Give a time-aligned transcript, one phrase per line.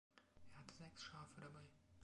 [0.53, 1.69] Er hatte sechs Schafe dabei.